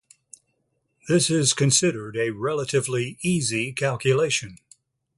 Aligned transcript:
This 1.07 1.29
is 1.29 1.53
considered 1.53 2.17
a 2.17 2.31
relatively 2.31 3.19
easy 3.21 3.71
calculation. 3.71 4.57